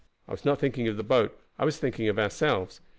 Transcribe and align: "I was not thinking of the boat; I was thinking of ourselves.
"I 0.27 0.31
was 0.31 0.43
not 0.43 0.57
thinking 0.57 0.87
of 0.87 0.97
the 0.97 1.03
boat; 1.03 1.39
I 1.59 1.63
was 1.65 1.77
thinking 1.77 2.07
of 2.09 2.17
ourselves. 2.17 2.81